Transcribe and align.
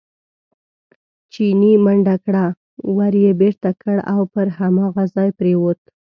چیني 1.33 1.73
منډه 1.83 2.15
کړه، 2.25 2.45
ور 2.97 3.13
یې 3.23 3.31
بېرته 3.41 3.69
کړ 3.81 3.97
او 4.13 4.21
پر 4.33 4.47
هماغه 4.57 5.03
ځای 5.15 5.29
پرېوت. 5.39 5.79